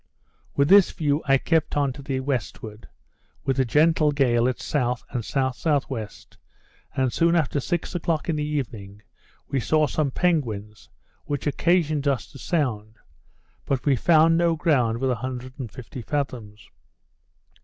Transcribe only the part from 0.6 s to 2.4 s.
this view I kept on to the